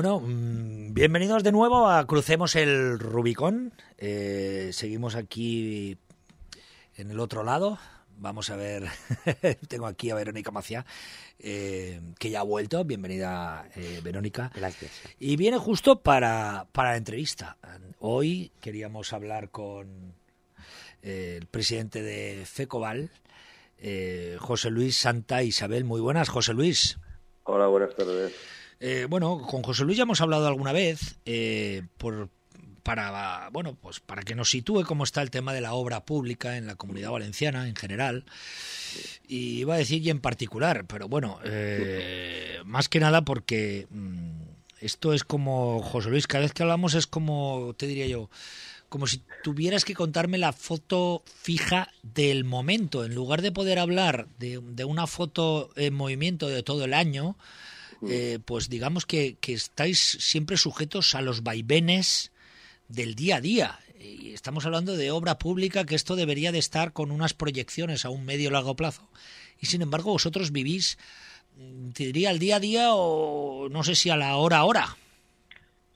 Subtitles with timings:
[0.00, 3.72] Bueno, mm, bienvenidos de nuevo a Crucemos el Rubicón.
[3.96, 5.98] Eh, seguimos aquí
[6.94, 7.80] en el otro lado.
[8.16, 8.84] Vamos a ver,
[9.68, 10.86] tengo aquí a Verónica Macia,
[11.40, 12.84] eh, que ya ha vuelto.
[12.84, 14.52] Bienvenida, eh, Verónica.
[14.54, 14.92] Gracias.
[15.18, 17.56] Y viene justo para, para la entrevista.
[17.98, 20.14] Hoy queríamos hablar con
[21.02, 23.10] el presidente de FECOVAL,
[24.38, 25.82] José Luis Santa Isabel.
[25.82, 27.00] Muy buenas, José Luis.
[27.42, 28.57] Hola, buenas tardes.
[28.80, 32.28] Eh, bueno, con José Luis ya hemos hablado alguna vez eh, por,
[32.82, 36.56] para, bueno, pues para que nos sitúe cómo está el tema de la obra pública
[36.56, 38.24] en la comunidad valenciana en general.
[39.26, 44.30] Y iba a decir y en particular, pero bueno, eh, más que nada porque mm,
[44.80, 48.30] esto es como, José Luis, cada vez que hablamos es como, te diría yo,
[48.88, 54.28] como si tuvieras que contarme la foto fija del momento, en lugar de poder hablar
[54.38, 57.36] de, de una foto en movimiento de todo el año,
[58.06, 62.32] eh, pues digamos que, que, estáis siempre sujetos a los vaivenes
[62.88, 63.78] del día a día.
[64.00, 68.10] Y estamos hablando de obra pública, que esto debería de estar con unas proyecciones a
[68.10, 69.08] un medio largo plazo.
[69.60, 70.98] Y sin embargo, vosotros vivís,
[71.56, 74.64] mm, te diría, al día a día o no sé si a la hora a
[74.64, 74.86] hora.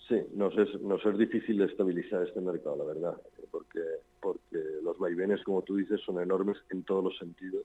[0.08, 3.80] Sí, nos es, nos es difícil estabilizar este mercado, la verdad, porque,
[4.20, 7.64] porque los vaivenes, como tú dices, son enormes en todos los sentidos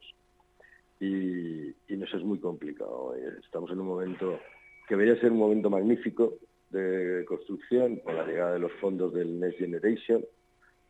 [1.00, 3.16] y, y nos es muy complicado.
[3.44, 4.40] Estamos en un momento
[4.88, 6.35] que debería ser un momento magnífico
[6.69, 10.25] de construcción con la llegada de los fondos del Next Generation,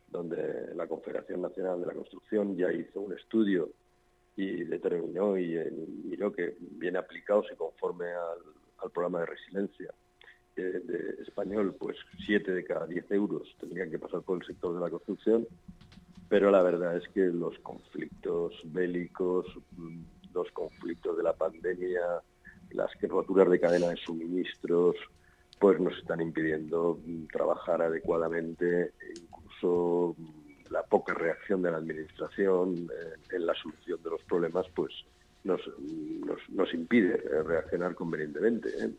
[0.08, 3.70] donde la Confederación Nacional de la Construcción ya hizo un estudio
[4.36, 5.58] y determinó y,
[6.04, 9.92] miró que bien aplicado se conforme al, programa de resiliencia
[10.54, 14.72] de, de, español, pues 7 de cada 10 euros tendrían que pasar por el sector
[14.72, 15.46] de la construcción
[16.28, 19.46] pero la verdad es que los conflictos bélicos,
[19.76, 20.00] mm,
[20.34, 22.02] los conflictos de la pandemia,
[22.70, 24.96] las roturas de cadena de suministros,
[25.58, 32.76] pues nos están impidiendo mm, trabajar adecuadamente, incluso mm, la poca reacción de la administración
[32.76, 34.92] eh, en la solución de los problemas, pues
[35.44, 38.68] nos, impide eh, reaccionar convenientemente.
[38.78, 38.90] ¿eh?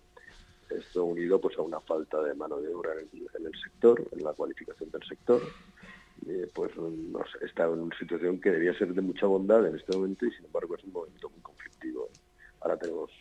[0.72, 4.34] Esto unido pues a una falta de mano de obra en el sector, en la
[4.34, 5.42] cualificación del sector,
[6.28, 9.94] eh, pues nos está en una situación que debía ser de mucha bondad en este
[9.94, 12.10] momento y sin embargo es un momento muy conflictivo.
[12.62, 13.12] Ahora tenemos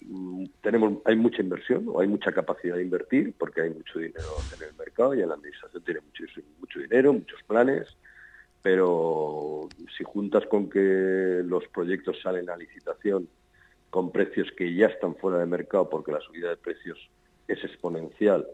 [0.00, 4.28] mm, tenemos hay mucha inversión o hay mucha capacidad de invertir porque hay mucho dinero
[4.56, 6.24] en el mercado y en la administración tiene mucho,
[6.60, 7.86] mucho dinero, muchos planes,
[8.62, 13.28] pero si juntas con que los proyectos salen a licitación
[13.90, 16.98] con precios que ya están fuera de mercado porque la subida de precios
[17.46, 18.46] es exponencial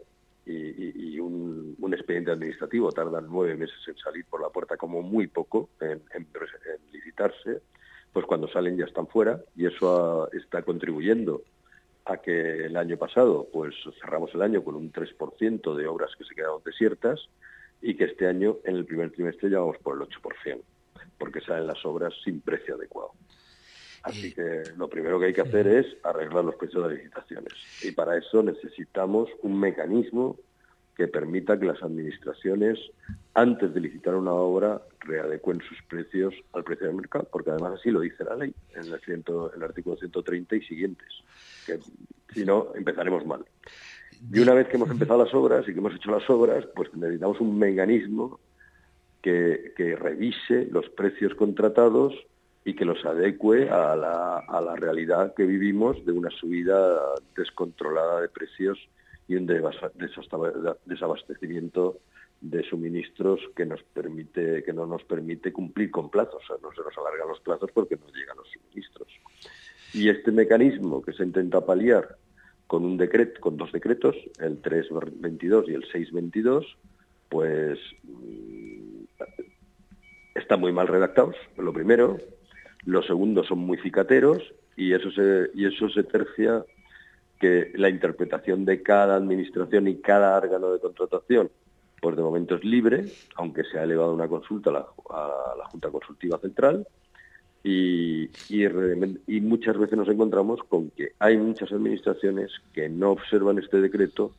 [0.45, 5.01] y, y un, un, expediente administrativo tarda nueve meses en salir por la puerta, como
[5.01, 6.01] muy poco en,
[6.91, 7.61] licitarse,
[8.11, 11.43] pues cuando salen ya están fuera y eso está contribuyendo
[12.05, 16.25] a que el año pasado pues cerramos el año con un 3% de obras que
[16.25, 17.29] se quedaron desiertas
[17.81, 20.61] y que este año en el primer trimestre ya vamos por el 8%,
[21.17, 23.11] porque salen las obras sin precio adecuado.
[24.03, 27.53] Así que lo primero que hay que hacer es arreglar los precios de las licitaciones.
[27.81, 30.37] Y para eso necesitamos un mecanismo
[30.95, 32.77] que permita que las administraciones,
[33.33, 37.91] antes de licitar una obra, readecuen sus precios al precio del mercado, porque además así
[37.91, 41.07] lo dice la ley, en el, ciento, en el artículo 130 y siguientes,
[41.65, 41.79] que
[42.33, 43.45] si no, empezaremos mal.
[44.31, 46.93] Y una vez que hemos empezado las obras y que hemos hecho las obras, pues
[46.93, 48.39] necesitamos un mecanismo
[49.21, 52.13] que, que revise los precios contratados
[52.65, 56.99] y que los adecue a la, a la realidad que vivimos de una subida
[57.35, 58.79] descontrolada de precios
[59.27, 59.45] y un
[60.85, 61.99] desabastecimiento
[62.41, 66.73] de suministros que nos permite que no nos permite cumplir con plazos, o sea, no
[66.73, 69.07] se nos alargan los plazos porque no llegan los suministros.
[69.93, 72.17] Y este mecanismo que se intenta paliar
[72.67, 76.77] con un decreto, con dos decretos, el 322 y el 622,
[77.29, 79.03] pues mm,
[80.35, 82.17] están muy mal redactados, lo primero,
[82.85, 86.63] los segundos son muy cicateros y eso se, y eso se tercia
[87.39, 91.51] que la interpretación de cada administración y cada órgano de contratación,
[92.01, 94.73] pues de momento es libre, aunque se ha elevado una consulta a
[95.57, 96.87] la, Junta Consultiva Central,
[97.65, 103.79] y, y, muchas veces nos encontramos con que hay muchas administraciones que no observan este
[103.79, 104.33] decreto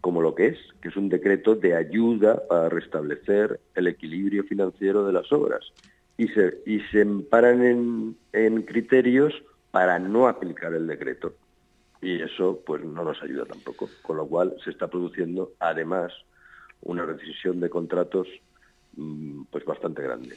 [0.00, 5.04] como lo que es, que es un decreto de ayuda para restablecer el equilibrio financiero
[5.04, 5.72] de las obras
[6.18, 9.32] y se, y se emparan en, en criterios
[9.70, 11.34] para no aplicar el decreto.
[12.02, 16.12] Y eso pues no nos ayuda tampoco, con lo cual se está produciendo además
[16.82, 18.28] una rescisión de contratos
[18.96, 20.36] mmm, pues bastante grande.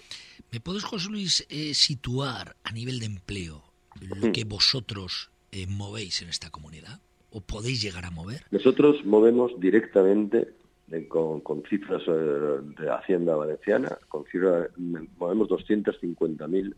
[0.51, 3.63] ¿Me puedes, José Luis, eh, situar a nivel de empleo
[3.99, 7.01] lo que vosotros eh, movéis en esta comunidad?
[7.31, 8.45] o podéis llegar a mover?
[8.51, 10.53] Nosotros movemos directamente
[11.07, 14.69] con, cifras eh, de Hacienda Valenciana, con cifras,
[15.17, 16.73] movemos 250.000 eh,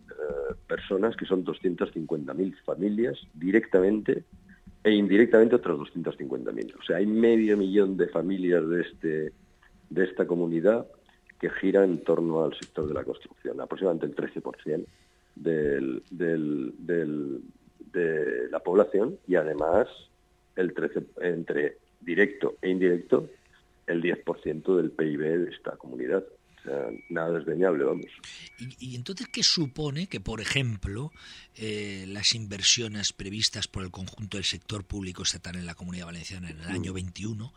[0.68, 4.24] personas, que son 250.000 familias, directamente
[4.84, 6.76] e indirectamente otras 250.000.
[6.80, 9.34] O sea, hay medio millón de familias de, este,
[9.90, 10.86] de esta comunidad
[11.40, 14.86] que gira en torno al sector de la construcción, aproximadamente el 13%
[15.36, 17.42] del, del, del,
[17.92, 19.88] de la población y además
[20.56, 23.30] el 13 entre directo e indirecto
[23.88, 26.24] el 10% del PIB de esta comunidad.
[26.60, 28.06] O sea, nada desdeñable, vamos.
[28.58, 31.12] ¿Y, entonces qué supone que, por ejemplo,
[31.56, 36.50] eh, las inversiones previstas por el conjunto del sector público estatal en la Comunidad Valenciana
[36.50, 37.48] en el año 21,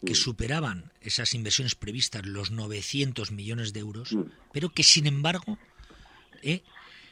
[0.00, 0.06] mm.
[0.06, 0.16] que mm.
[0.16, 4.22] superaban esas inversiones previstas los 900 millones de euros, mm.
[4.52, 5.58] pero que, sin embargo,
[6.42, 6.62] eh,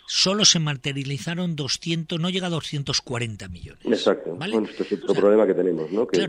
[0.06, 3.84] solo se materializaron 200, no llega a 240 millones.
[3.84, 4.34] Exacto.
[4.34, 6.06] Bueno, este es otro problema que tenemos, ¿no?
[6.06, 6.26] Que,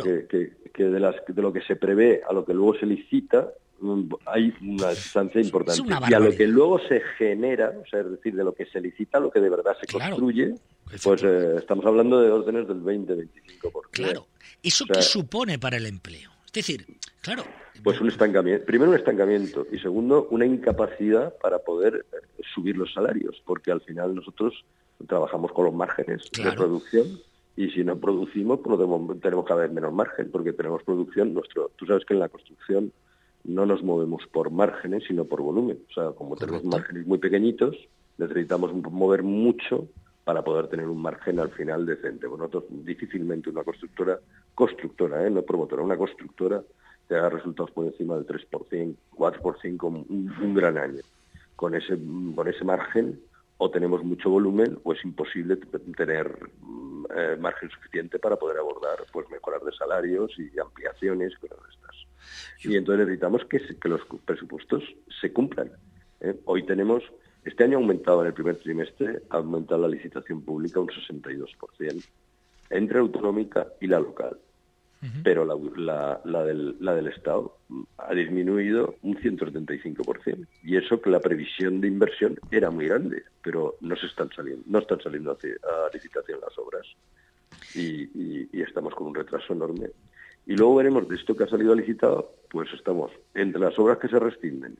[0.74, 4.14] que, de, las, de lo que se prevé a lo que luego se licita mm,
[4.26, 5.82] hay una distancia importante.
[6.10, 8.80] y a lo que luego se genera, o sea, es decir, de lo que se
[8.80, 10.54] licita, lo que de verdad se construye,
[11.04, 13.72] pues eh, estamos hablando de órdenes del 20-25%.
[13.92, 14.28] Claro.
[14.62, 16.37] ¿Eso qué supone para el empleo?
[16.48, 16.86] Es decir,
[17.22, 17.44] claro,
[17.84, 22.94] pues un estancamiento, primero un estancamiento y segundo una incapacidad para poder eh, subir los
[22.94, 24.66] salarios, porque al final nosotros
[25.06, 27.20] trabajamos con los márgenes de producción
[27.56, 28.80] y si no producimos pues
[29.22, 32.92] tenemos que haber menos margen porque tenemos producción nuestro tú sabes que en la construcción
[33.44, 35.80] no nos movemos por márgenes sino por volumen.
[35.90, 37.76] O sea como tenemos márgenes muy pequeñitos
[38.18, 39.88] necesitamos mover mucho
[40.28, 42.28] para poder tener un margen al final decente.
[42.28, 44.20] Bueno, nosotros difícilmente una constructora,
[44.54, 45.30] constructora, ¿eh?
[45.30, 46.62] no promotora, una constructora
[47.08, 51.00] te haga resultados por encima del 3%, 4% con un, un gran año.
[51.56, 51.98] Con ese,
[52.36, 53.22] con ese margen
[53.56, 55.56] o tenemos mucho volumen o es imposible
[55.96, 56.38] tener
[57.16, 61.74] eh, margen suficiente para poder abordar pues mejoras de salarios y ampliaciones y cosas de
[61.74, 61.96] estas.
[62.66, 64.84] Y entonces necesitamos que, que los presupuestos
[65.22, 65.72] se cumplan.
[66.20, 66.38] ¿eh?
[66.44, 67.02] Hoy tenemos,
[67.50, 72.06] este año ha aumentado en el primer trimestre, ha aumentado la licitación pública un 62%
[72.70, 74.38] entre autonómica y la local
[75.24, 77.58] pero la, la, del, la del Estado
[77.98, 80.48] ha disminuido un 175%.
[80.64, 84.64] Y eso que la previsión de inversión era muy grande, pero no se están saliendo,
[84.68, 86.88] no están saliendo a, licitación las obras.
[87.76, 89.90] Y, estamos con un retraso enorme.
[90.46, 93.98] Y luego veremos de esto que ha salido a licitado, pues estamos entre las obras
[94.00, 94.78] que se rescinden,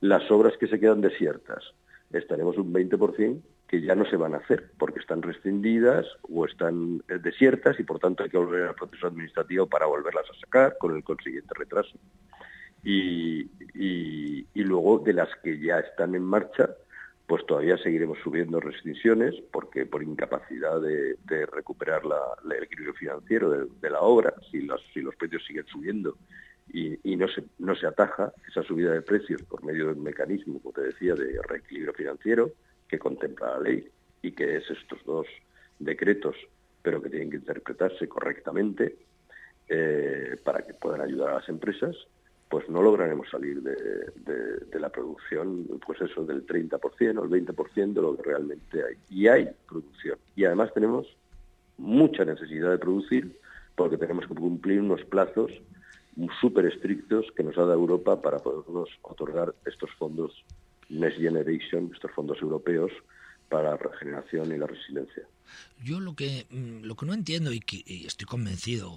[0.00, 1.62] las obras que se quedan desiertas,
[2.12, 7.02] estaremos un 20% que ya no se van a hacer porque están rescindidas o están
[7.08, 10.78] eh, desiertas y por tanto hay que volver al proceso administrativo para volverlas a sacar
[10.78, 11.98] con el consiguiente retraso.
[12.82, 13.50] Y,
[14.54, 16.68] luego de las que ya están en marcha,
[17.26, 22.02] pues todavía seguiremos subiendo restricciones porque por incapacidad de, recuperar
[22.44, 26.16] el equilibrio financiero de, la obra, si los, si los precios siguen subiendo
[26.72, 30.60] y, y, no, se, no se ataja esa subida de precios por medio del mecanismo,
[30.60, 32.52] como te decía, de reequilibrio financiero,
[32.88, 33.88] que contempla la ley
[34.22, 35.26] y que es estos dos
[35.78, 36.36] decretos,
[36.82, 38.96] pero que tienen que interpretarse correctamente
[39.68, 41.96] eh, para que puedan ayudar a las empresas,
[42.48, 48.00] pues no lograremos salir de, la producción, pues eso, del 30% o el 20% de
[48.00, 48.96] lo que realmente hay.
[49.10, 50.18] Y hay producción.
[50.36, 51.06] Y además tenemos
[51.76, 53.38] mucha necesidad de producir
[53.74, 55.50] porque tenemos que cumplir unos plazos
[56.40, 60.32] súper estrictos que nos ha dado Europa para podernos otorgar estos fondos
[60.88, 62.90] Next Generation, estos fondos europeos
[63.48, 65.22] para la regeneración y la resiliencia.
[65.82, 68.96] Yo lo que mm, lo que no entiendo y, que, estoy convencido,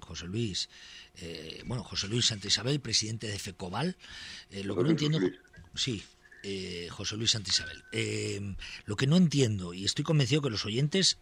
[0.00, 0.68] José Luis,
[1.20, 3.96] eh, bueno, José Luis Santisabel, presidente de FECOBAL,
[4.50, 5.18] eh, lo que no entiendo,
[5.74, 6.02] sí,
[6.42, 7.82] eh, José Luis Santisabel,
[8.84, 11.18] lo que no entiendo y estoy convencido que los oyentes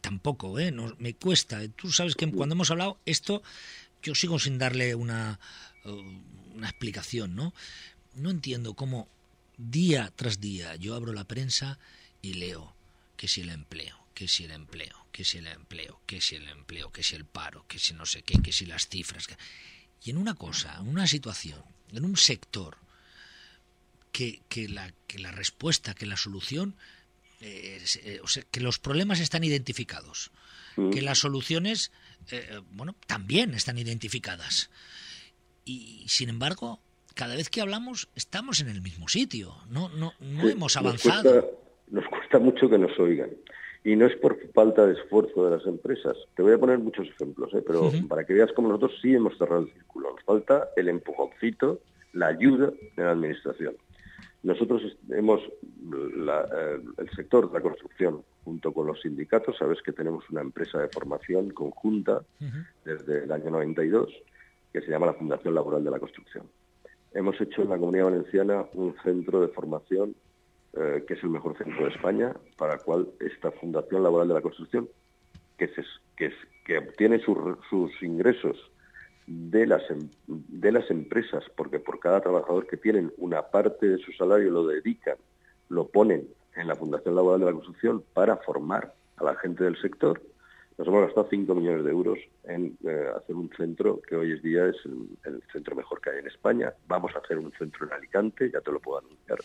[0.00, 1.60] tampoco, no, me cuesta.
[1.74, 3.42] Tú sabes que cuando hemos hablado esto,
[4.04, 5.40] yo sigo sin darle una
[6.54, 7.52] una explicación, ¿no?
[8.14, 9.08] No entiendo cómo
[9.58, 11.78] día tras día yo abro la prensa
[12.22, 12.74] y leo
[13.16, 16.48] que si el empleo, que si el empleo, que si el empleo, que si el
[16.48, 19.26] empleo, que si el paro, que si no sé qué, que si las cifras.
[20.02, 22.78] Y en una cosa, en una situación, en un sector,
[24.12, 26.76] que, que, la, que la respuesta, que la solución,
[27.40, 30.30] eh, eh, o sea, que los problemas están identificados,
[30.76, 30.90] mm.
[30.90, 31.90] que las soluciones,
[32.30, 34.70] eh, bueno, también están identificadas.
[35.64, 36.80] Y sin embargo,
[37.14, 41.58] cada vez que hablamos estamos en el mismo sitio, no, no, no hemos avanzado.
[41.88, 43.30] Nos cuesta, mucho que nos oigan.
[43.84, 46.16] Y no es por falta de esfuerzo de las empresas.
[46.34, 47.62] Te voy a poner muchos ejemplos, ¿eh?
[47.64, 50.12] pero para que veas cómo nosotros sí hemos cerrado el círculo.
[50.12, 51.80] Nos falta el empujoncito,
[52.14, 53.76] la ayuda de la administración.
[54.44, 59.56] Nosotros hemos, eh, el sector de la construcción junto con los sindicatos.
[59.56, 62.22] Sabes que tenemos una empresa de formación conjunta
[62.84, 64.10] desde el año 92
[64.70, 66.46] que se llama la Fundación Laboral de la Construcción.
[67.14, 70.14] Hemos hecho en la Comunidad Valenciana un centro de formación
[70.76, 74.34] eh, que es el mejor centro de España, para el cual esta Fundación Laboral de
[74.34, 74.88] la Construcción,
[75.56, 75.70] que,
[76.16, 76.32] que,
[76.66, 78.56] que obtiene sus ingresos
[79.26, 83.98] de las, em, de las empresas, porque por cada trabajador que tienen una parte de
[83.98, 85.16] su salario lo dedican,
[85.68, 89.80] lo ponen en la Fundación Laboral de la Construcción para formar a la gente del
[89.80, 90.20] sector,
[90.76, 94.42] nos hemos gastado 5 millones de euros en eh, hacer un centro que hoy es
[94.42, 96.72] día es el, centro mejor que hay en España.
[96.88, 99.38] Vamos a hacer un centro en Alicante, ya te lo puedo anunciar,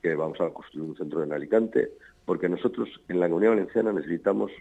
[0.00, 1.90] que vamos a construir un centro en Alicante,
[2.24, 4.52] porque nosotros en la Comunidad Valenciana necesitamos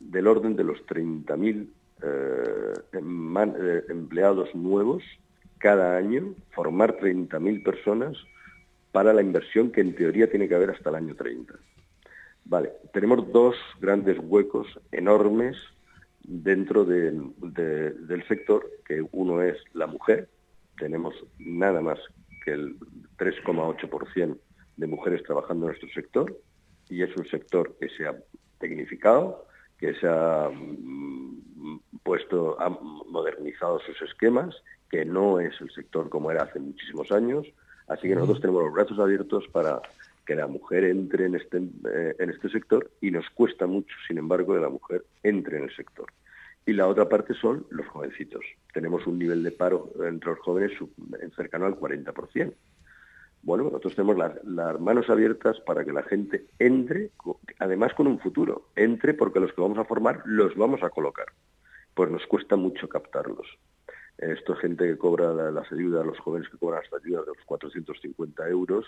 [0.00, 1.68] del orden de los 30.000
[2.02, 5.02] eh, eh, empleados nuevos
[5.58, 8.16] cada año, formar 30.000 personas
[8.92, 11.54] para la inversión que en teoría tiene que haber hasta el año 30.
[12.44, 15.56] Vale, tenemos dos grandes huecos enormes
[16.22, 20.28] dentro del sector, que uno es la mujer,
[20.78, 21.98] tenemos nada más
[22.44, 22.76] que el
[23.18, 24.38] 3,8%
[24.76, 26.38] de mujeres trabajando en nuestro sector,
[26.88, 28.16] y es un sector que se ha
[28.58, 29.45] tecnificado,
[29.78, 34.54] que se ha mm, puesto, ha modernizado sus esquemas,
[34.90, 37.46] que no es el sector como era hace muchísimos años,
[37.88, 39.80] así que nosotros tenemos los brazos abiertos para
[40.26, 44.18] que la mujer entre en este, eh, en este sector y nos cuesta mucho, sin
[44.18, 46.06] embargo, que la mujer entre en el sector.
[46.66, 48.44] Y la otra parte son los jovencitos.
[48.74, 50.72] Tenemos un nivel de paro entre los jóvenes
[51.36, 52.52] cercano al 40%.
[53.46, 57.12] Bueno, nosotros tenemos las, las, manos abiertas para que la gente entre,
[57.60, 58.70] además con un futuro.
[58.74, 61.26] Entre porque los que vamos a formar los vamos a colocar.
[61.94, 63.46] Pues nos cuesta mucho captarlos.
[64.18, 67.44] Esto es gente que cobra las ayudas, los jóvenes que cobran hasta ayuda de los
[67.46, 68.84] 450 euros,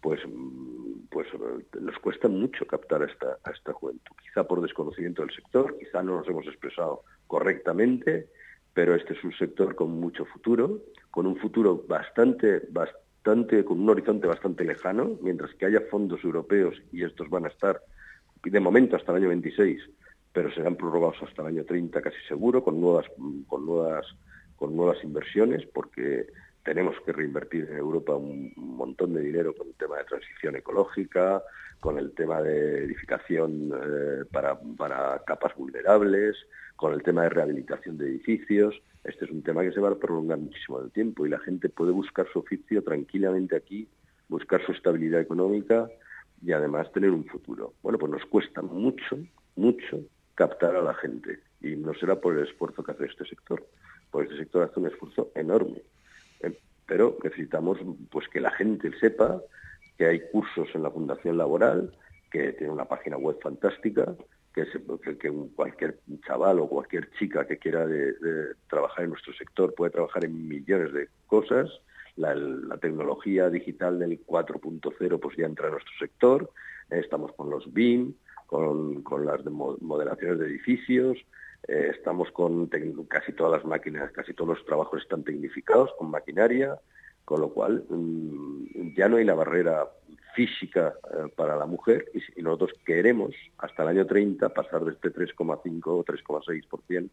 [0.00, 4.16] pues, mm, pues eh, nos cuesta mucho captar a esta, a esta juventud.
[4.20, 8.26] Quizá por desconocimiento del sector, quizá no nos hemos expresado correctamente,
[8.74, 10.80] pero este es un sector con mucho futuro,
[11.12, 12.62] con un futuro bastante,
[13.22, 17.48] bastante, con un horizonte bastante lejano, mientras que haya fondos europeos y estos van a
[17.48, 17.80] estar
[18.42, 19.80] de momento hasta el año 26,
[20.32, 23.06] pero serán prorrogados hasta el año 30 casi seguro, con nuevas,
[23.46, 24.06] con nuevas
[24.56, 26.26] con nuevas inversiones, porque
[26.64, 31.42] tenemos que reinvertir en Europa un, montón de dinero con el tema de transición ecológica,
[31.80, 36.36] con el tema de edificación eh, para, para, capas vulnerables,
[36.76, 38.80] con el tema de rehabilitación de edificios.
[39.04, 41.68] Este es un tema que se va a prolongar muchísimo el tiempo y la gente
[41.68, 43.88] puede buscar su oficio tranquilamente aquí,
[44.28, 45.88] buscar su estabilidad económica
[46.40, 47.74] y además tener un futuro.
[47.82, 49.18] Bueno, pues nos cuesta mucho,
[49.56, 50.00] mucho
[50.34, 53.64] captar a la gente y no será por el esfuerzo que hace este sector
[54.12, 55.82] pues este sector hace un esfuerzo enorme.
[56.42, 57.78] Eh, pero necesitamos
[58.10, 59.40] pues que la gente sepa
[59.96, 61.92] que hay cursos en la Fundación Laboral,
[62.30, 64.14] que tiene una página web fantástica,
[64.54, 64.66] que,
[65.18, 68.14] que, cualquier chaval o cualquier chica que quiera de,
[68.68, 71.70] trabajar en nuestro sector puede trabajar en millones de cosas.
[72.16, 72.34] La,
[72.80, 76.50] tecnología digital del 4.0 pues ya entra en nuestro sector.
[76.90, 78.14] estamos con los BIM,
[78.46, 81.18] con, con las modelaciones de edificios,
[81.68, 82.68] eh, estamos con
[83.08, 86.78] casi todas las máquinas, casi todos los trabajos están tecnificados con maquinaria,
[87.24, 89.88] con lo cual mm, ya no hay la barrera
[90.34, 95.12] física eh, para la mujer y, nosotros queremos hasta el año 30 pasar de este
[95.12, 97.10] 3,5 o 3,6%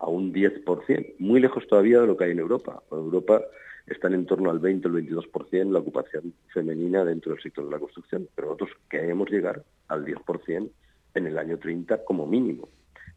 [0.00, 2.80] a un 10%, muy lejos todavía de lo que hay en Europa.
[2.92, 3.42] En Europa
[3.86, 7.72] están en torno al 20 o el 22% la ocupación femenina dentro del sector de
[7.72, 10.70] la construcción, pero nosotros queremos llegar al 10%
[11.14, 12.68] en el año 30 como mínimo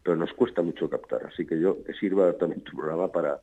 [0.04, 1.26] pero nos cuesta mucho captar.
[1.26, 3.40] Así que yo que sirva también tu programa para,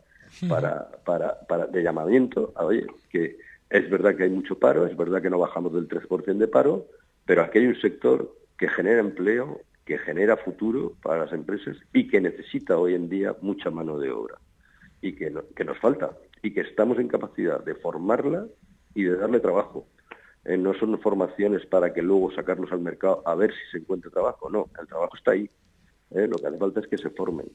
[0.49, 3.39] para, para, para de llamamiento a, oye, que
[3.71, 6.87] es verdad que hay mucho paro, es verdad que no bajamos del 3% de paro,
[7.25, 12.09] pero aquí hay un sector que genera empleo, que genera futuro para las empresas y
[12.09, 14.39] que necesita hoy en día mucha mano de obra
[15.01, 18.47] y que, que nos falta y que estamos en capacidad de formarla
[18.95, 19.87] y de darle trabajo.
[20.45, 24.11] Eh, no son formaciones para que luego sacarlos al mercado a ver si se encuentra
[24.11, 25.49] trabajo, no, el trabajo está ahí
[26.11, 26.27] ¿eh?
[26.27, 27.47] Lo que hace falta es que se formen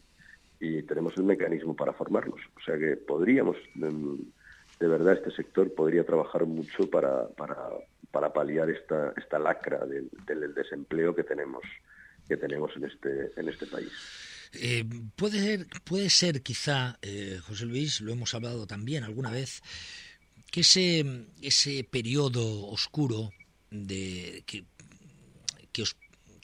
[0.63, 2.39] y tenemos el mecanismo para formarlos.
[2.55, 7.69] O sea que podríamos, de verdad, este sector podría trabajar mucho para, para,
[8.11, 11.63] para paliar esta, esta lacra del, desempleo que tenemos,
[12.27, 13.91] que tenemos en este, en este país.
[14.53, 14.85] Eh,
[15.17, 19.61] puede, ser, puede ser quizá, eh, José Luis, lo hemos hablado también alguna vez,
[20.49, 21.03] que ese,
[21.41, 23.31] ese periodo oscuro
[23.69, 24.63] de, que,
[25.73, 25.97] que os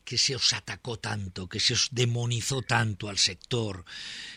[0.09, 3.85] que se os atacó tanto, que se os demonizó tanto al sector,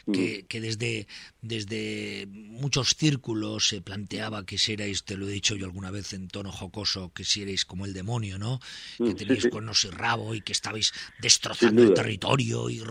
[0.05, 0.61] que, mm.
[0.61, 1.09] desde,
[1.41, 6.13] desde muchos círculos se planteaba que si erais, te lo he dicho yo alguna vez
[6.13, 8.61] en tono jocoso, que si erais como el demonio, ¿no?
[8.99, 12.85] Que mm, teníais cuernos y rabo y que estabais destrozando el territorio y,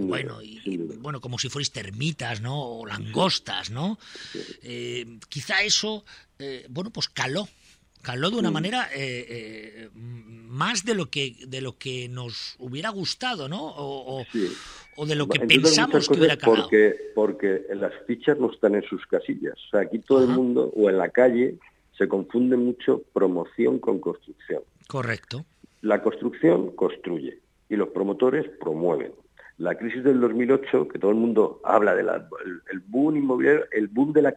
[0.00, 0.58] bueno, y,
[0.98, 2.58] bueno, como si fuerais termitas, ¿no?
[2.58, 4.00] O langostas, ¿no?
[4.64, 6.04] Eh, quizá eso,
[6.40, 7.48] eh, bueno, pues caló
[8.06, 8.54] caló de una mm.
[8.54, 13.74] manera eh, eh, más de lo que de lo que nos hubiera gustado, ¿no?
[13.76, 14.24] O,
[15.04, 16.62] de lo que pensamos que hubiera calado.
[16.62, 19.54] Porque, porque las fichas no están en sus casillas.
[19.66, 21.56] O sea, aquí todo el mundo, o en la calle,
[21.98, 24.62] se confunde mucho promoción con construcción.
[24.86, 25.44] Correcto.
[25.82, 29.12] La construcción construye y los promotores promueven
[29.58, 32.08] la crisis del 2008, que todo el mundo habla del
[32.70, 34.34] el, boom inmobiliario, el boom de la,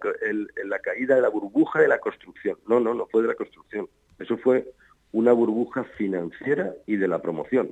[0.66, 2.58] la caída de la burbuja de la construcción.
[2.68, 3.90] No, no, no fue de la construcción.
[4.18, 4.72] Eso fue
[5.12, 7.72] una burbuja financiera y de la promoción.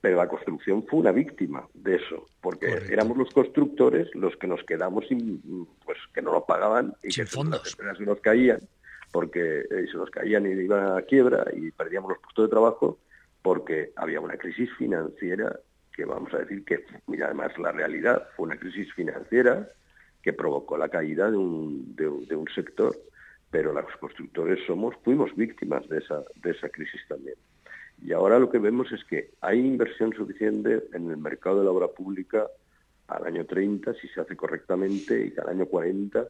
[0.00, 4.62] Pero la construcción fue una víctima de eso, porque éramos los constructores los que nos
[4.62, 7.62] quedamos sin, pues que no nos pagaban y que fondos.
[7.64, 8.60] las empresas nos caían,
[9.10, 12.98] porque eh, se nos caían y iban a quiebra y perdíamos los puestos de trabajo
[13.42, 15.58] porque había una crisis financiera
[15.96, 19.68] que vamos a decir que, mira, además la realidad fue una crisis financiera
[20.22, 22.94] que provocó la caída de un, de, un sector,
[23.50, 27.36] pero los constructores somos, fuimos víctimas de esa, de esa crisis también.
[28.02, 31.70] Y ahora lo que vemos es que hay inversión suficiente en el mercado de la
[31.70, 32.46] obra pública
[33.08, 36.26] al año 30, si se hace correctamente, y al año 40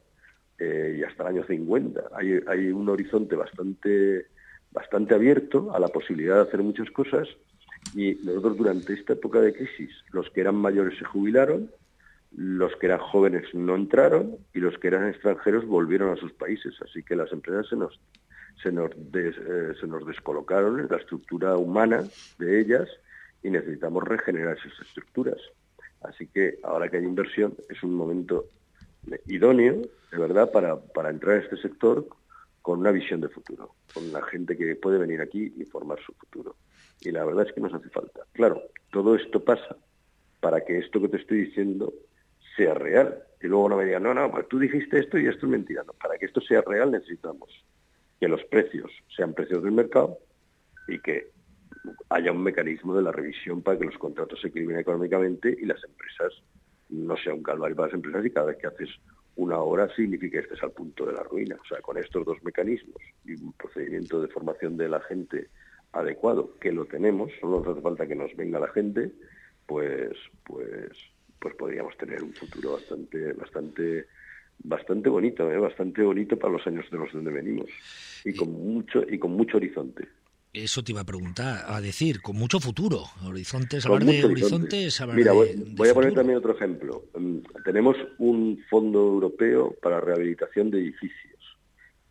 [0.59, 2.03] eh, y hasta el año 50.
[2.13, 4.27] Hay, hay un horizonte bastante,
[4.71, 7.27] bastante abierto a la posibilidad de hacer muchas cosas
[7.93, 11.71] y nosotros durante esta época de crisis, los que eran mayores se jubilaron,
[12.35, 16.75] los que eran jóvenes no entraron y los que eran extranjeros volvieron a sus países.
[16.81, 17.99] Así que las empresas se nos,
[18.61, 22.03] se nos, eh, se nos descolocaron en la estructura humana
[22.37, 22.89] de ellas
[23.43, 25.39] y necesitamos regenerar esas estructuras.
[26.01, 28.45] Así que ahora que hay inversión es un momento
[29.27, 32.07] idóneo, de verdad, para, para entrar a este sector
[32.61, 36.13] con una visión de futuro, con la gente que puede venir aquí y formar su
[36.13, 36.55] futuro
[37.01, 38.21] y la verdad es que nos hace falta.
[38.33, 39.75] Claro, todo esto pasa
[40.39, 41.93] para que esto que te estoy diciendo
[42.55, 43.23] sea real.
[43.41, 45.83] Y luego no me digan, no, no, pues tú dijiste esto y esto es mentira.
[46.01, 47.49] Para que esto sea real necesitamos
[48.19, 50.17] que los precios sean precios del mercado
[50.87, 51.31] y que
[52.09, 55.83] haya un mecanismo de la revisión para que los contratos se equilibren económicamente y las
[55.83, 56.33] empresas
[56.89, 58.89] no sea un calvario para las empresas y cada vez que haces
[59.35, 61.57] una hora significa que estés al punto de la ruina.
[61.61, 65.49] O sea, con estos dos mecanismos y un procedimiento de formación de la gente
[65.97, 69.11] adecuado, que lo tenemos, solo nos hace falta que nos venga la gente,
[69.65, 70.11] pues,
[70.43, 70.91] pues,
[71.39, 74.05] pues podríamos tener un futuro bastante, bastante,
[74.59, 75.57] bastante bonito, ¿eh?
[75.57, 77.69] bastante bonito para los años de los donde venimos
[78.23, 80.07] y con mucho y con mucho horizonte.
[80.53, 83.03] Eso te iba a preguntar, a decir, con mucho futuro.
[83.23, 87.03] Horizontes, hablar de horizontes, hablar Mira, voy, voy a poner también otro ejemplo.
[87.15, 91.36] Mm, tenemos un fondo europeo para rehabilitación de edificios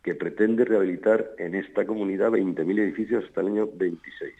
[0.06, 4.32] que pretende rehabilitar en esta comunidad 20.000 edificios hasta el año 26.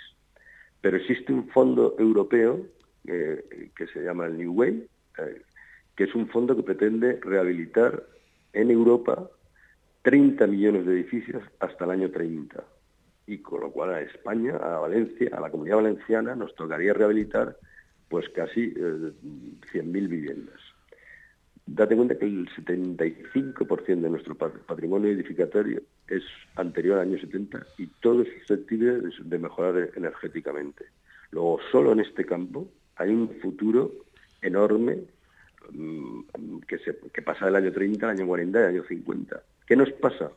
[0.81, 2.65] Pero existe un fondo europeo
[3.09, 4.87] eh, que se llama el New Way,
[5.19, 5.43] eh,
[5.97, 8.01] que es un fondo que pretende rehabilitar
[8.53, 9.29] en Europa
[10.03, 12.63] 30 millones de edificios hasta el año 30.
[13.27, 17.57] Y con lo cual a España, a Valencia, a la comunidad valenciana, nos tocaría rehabilitar
[18.09, 19.05] pues casi 100.000
[19.75, 20.61] eh, viviendas.
[21.67, 26.23] Date cuenta que el 75% de nuestro patrimonio edificatorio es
[26.55, 30.85] anterior al año 70 y todo es susceptible de mejorar energéticamente.
[31.33, 33.91] Luego, solo en este campo hay un futuro
[34.43, 34.99] enorme
[35.73, 39.43] mm, que, pasa del año 30 al año 40 y al año 50.
[39.67, 40.31] ¿Qué nos pasa?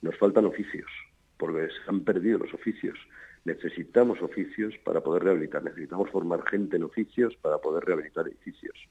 [0.00, 0.90] Nos faltan oficios,
[1.36, 2.98] porque se han perdido los oficios.
[3.44, 8.88] Necesitamos oficios para poder rehabilitar, necesitamos formar gente en oficios para poder rehabilitar edificios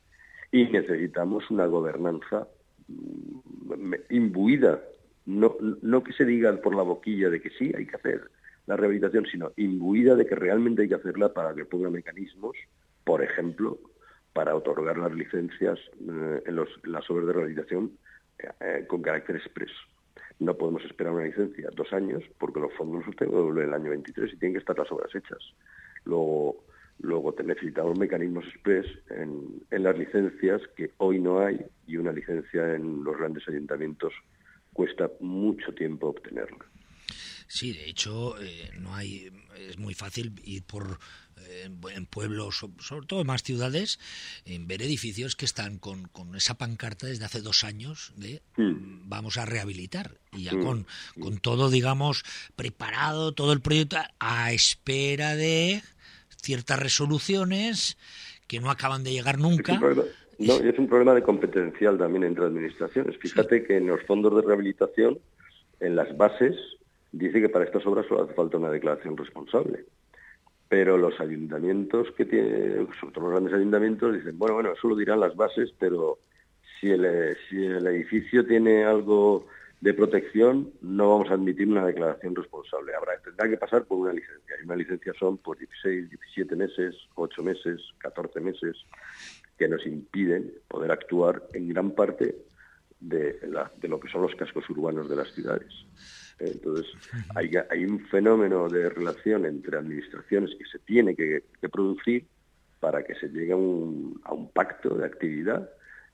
[0.51, 2.47] y necesitamos una gobernanza
[2.87, 4.81] mm, imbuida,
[5.25, 8.31] no, no que se diga por la boquilla de que sí, hay que hacer
[8.65, 12.55] la rehabilitación, sino imbuida de que realmente hay que hacerla para que ponga mecanismos,
[13.03, 13.79] por ejemplo,
[14.33, 17.91] para otorgar las licencias eh, en, los, las obras de rehabilitación
[18.37, 19.73] eh, con carácter expreso.
[20.39, 24.33] No podemos esperar una licencia dos años porque los fondos usted vuelven el año 23
[24.33, 25.39] y tienen que estar las obras hechas.
[26.05, 26.63] Luego,
[26.99, 32.11] Luego te necesitamos mecanismos express en, en, las licencias que hoy no hay y una
[32.11, 34.13] licencia en los grandes ayuntamientos
[34.73, 36.65] cuesta mucho tiempo obtenerla.
[37.47, 40.99] Sí, de hecho, eh, no hay, es muy fácil ir por
[41.47, 43.99] eh, en pueblos, sobre todo en más ciudades,
[44.45, 49.09] en ver edificios que están con, con esa pancarta desde hace dos años de mm.
[49.09, 50.63] vamos a rehabilitar y ya mm.
[50.63, 50.87] con,
[51.19, 52.23] con todo, digamos,
[52.55, 55.81] preparado, todo el proyecto a espera de
[56.41, 57.97] ciertas resoluciones
[58.47, 59.79] que no acaban de llegar nunca.
[59.79, 60.03] no,
[60.39, 63.17] y es un problema de competencial también entre administraciones.
[63.17, 65.19] Fíjate que en los fondos de rehabilitación,
[65.79, 66.55] en las bases,
[67.11, 69.85] dice que para estas obras solo hace falta una declaración responsable.
[70.67, 74.95] Pero los ayuntamientos que tienen, sobre todo los grandes ayuntamientos, dicen, bueno, bueno, eso lo
[74.95, 76.19] dirán las bases, pero
[76.79, 79.47] si el, si el edificio tiene algo
[79.81, 82.93] de protección, no vamos a admitir una declaración responsable.
[82.93, 84.55] Habrá, tendrá que pasar por una licencia.
[84.61, 88.75] Y una licencia son por 16, 17 meses, 8 meses, 14 meses,
[89.57, 92.35] que nos impiden poder actuar en gran parte
[92.99, 93.39] de,
[93.77, 95.73] de lo que son los cascos urbanos de las ciudades.
[96.39, 96.87] Entonces,
[97.35, 102.25] hay, un fenómeno de relación entre administraciones que se tiene que, producir
[102.79, 105.69] para que se llegue a un pacto de actividad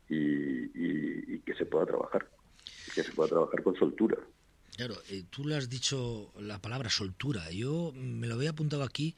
[0.08, 2.28] y que se pueda trabajar
[2.96, 4.18] que se pueda trabajar con soltura.
[4.76, 7.50] Claro, eh, tú le has dicho la palabra soltura.
[7.52, 9.16] Yo me lo había apuntado aquí.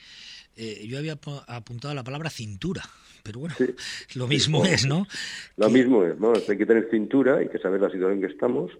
[0.56, 2.84] Eh, yo había apuntado la palabra cintura.
[3.24, 3.56] Pero bueno,
[4.16, 5.08] lo mismo es, ¿no?
[5.56, 6.34] Lo mismo es, ¿no?
[6.34, 8.72] Hay que tener cintura, hay que saber la situación en que estamos.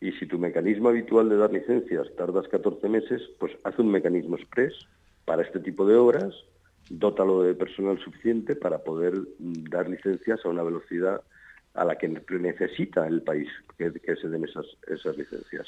[0.00, 4.36] Y si tu mecanismo habitual de dar licencias tardas 14 meses, pues haz un mecanismo
[4.36, 4.72] express
[5.24, 6.34] para este tipo de obras,
[6.90, 11.22] dótalo de personal suficiente para poder mm, dar licencias a una velocidad
[11.78, 15.66] a la que necesita el país que, se den esas, esas licencias.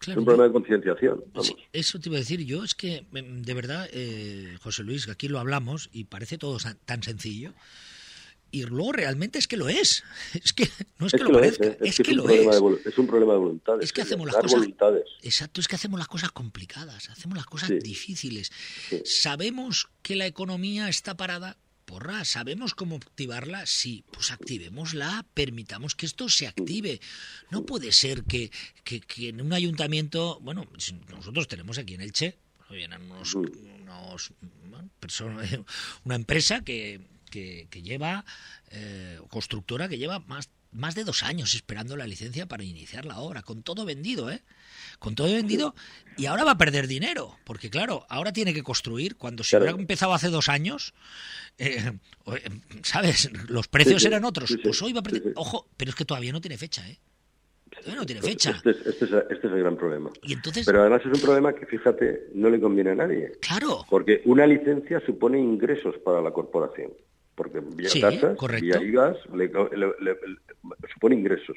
[0.00, 1.24] es un problema de concienciación.
[1.72, 5.28] eso te iba a decir yo, es que em, de verdad, eh, José Luis, aquí
[5.28, 7.52] lo hablamos y parece todo tan sencillo.
[8.52, 10.04] Y luego realmente es que lo es.
[10.44, 10.68] Es que
[11.00, 12.86] no es, que, lo parezca, es, que, lo es.
[12.86, 13.82] es un problema de voluntades.
[13.82, 14.68] Es que hacemos las cosas.
[15.22, 18.52] Exacto, es que hacemos las cosas complicadas, hacemos las cosas difíciles.
[19.04, 21.56] Sabemos que la economía está parada
[21.94, 23.66] porra, ¿sabemos cómo activarla?
[23.66, 27.00] Sí, pues activémosla, permitamos que esto se active.
[27.52, 28.50] No puede ser que,
[28.82, 30.66] que, en un ayuntamiento, bueno,
[31.08, 32.36] nosotros tenemos aquí en Elche,
[32.68, 34.32] vienen unos, unos
[36.04, 38.24] una empresa que, que, lleva,
[38.72, 43.20] eh, constructora que lleva más, más de dos años esperando la licencia para iniciar la
[43.20, 44.42] obra, con todo vendido, ¿eh?
[45.04, 45.74] Con todo vendido
[46.16, 49.72] y ahora va a perder dinero, porque claro, ahora tiene que construir, cuando se hubiera
[49.72, 50.94] empezado hace dos años,
[51.58, 51.92] eh,
[52.82, 53.30] ¿sabes?
[53.50, 56.40] Los precios eran otros, pues hoy va a perder, ojo, pero es que todavía no
[56.40, 56.98] tiene fecha, ¿eh?
[57.70, 58.52] Todavía no tiene fecha.
[58.52, 60.10] Este, este, es, este, es, el gran problema.
[60.22, 60.64] ¿Y entonces...
[60.64, 63.32] Pero además es un problema que, fíjate, no le conviene a nadie.
[63.40, 63.84] Claro.
[63.90, 66.92] Porque una licencia supone ingresos para la corporación.
[67.34, 69.16] Porque vía tasas, vía IVAs,
[70.94, 71.56] supone ingresos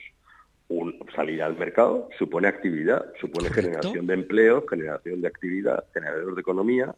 [0.70, 6.42] un, salir al mercado supone actividad, supone generación de empleo, generación de actividad, generador de
[6.42, 6.96] economía.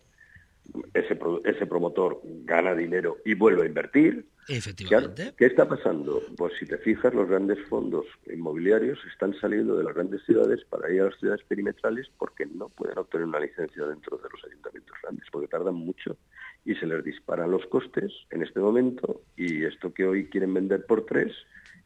[0.94, 4.26] Ese, ese promotor gana dinero y vuelve a invertir.
[4.48, 5.34] Efectivamente.
[5.36, 6.22] ¿Qué está pasando?
[6.38, 10.92] Pues si te fijas, los grandes fondos inmobiliarios están saliendo de las grandes ciudades para
[10.92, 14.96] ir a las ciudades perimetrales porque no pueden obtener una licencia dentro de los ayuntamientos
[15.02, 16.18] grandes, porque tardan mucho
[16.66, 20.86] y se les disparan los costes en este momento y esto que hoy quieren vender
[20.86, 21.34] por tres,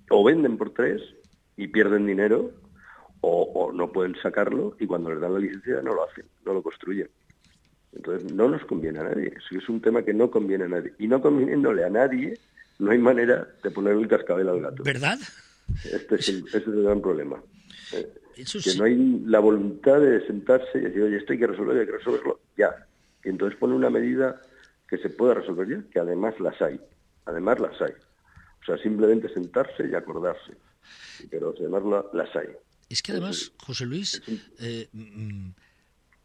[0.09, 1.01] o venden por tres
[1.57, 2.51] y pierden dinero
[3.21, 6.61] o, no pueden sacarlo y cuando les dan la licencia no lo hacen, no lo
[6.61, 7.09] construyen.
[7.93, 10.93] Entonces no nos conviene a nadie, es un tema que no conviene a nadie.
[10.99, 12.37] Y no conviniéndole a nadie,
[12.79, 14.83] no hay manera de ponerle el cascabel al gato.
[14.83, 15.19] ¿Verdad?
[15.85, 17.41] Este es el, es el gran problema.
[17.93, 21.79] Eh, que no hay la voluntad de sentarse y decir, oye, esto hay que resolverlo,
[21.79, 22.87] hay que resolverlo ya.
[23.23, 24.41] Y entonces pone una medida
[24.89, 26.81] que se pueda resolver ya, que además las hay.
[27.25, 27.93] Además las hay.
[28.61, 30.53] O sea, simplemente sentarse y acordarse
[31.29, 32.47] pero además las hay.
[32.89, 34.21] Es que además, José Luis,
[34.59, 35.49] eh, mm,